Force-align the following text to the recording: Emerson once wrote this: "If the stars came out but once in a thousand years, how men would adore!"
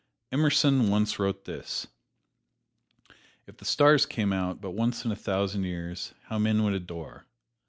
Emerson 0.31 0.89
once 0.89 1.19
wrote 1.19 1.45
this: 1.45 1.85
"If 3.45 3.57
the 3.57 3.65
stars 3.65 4.07
came 4.07 4.33
out 4.33 4.59
but 4.59 4.71
once 4.71 5.05
in 5.05 5.11
a 5.11 5.15
thousand 5.15 5.63
years, 5.65 6.15
how 6.23 6.39
men 6.39 6.63
would 6.63 6.73
adore!" 6.73 7.27